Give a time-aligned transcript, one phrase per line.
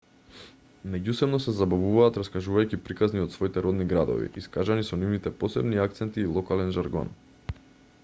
[0.93, 6.31] меѓусебно се забавуваат раскажувајќи приказни од своите родни градови искажани со нивните посебни акценти и
[6.41, 7.17] локален жаргон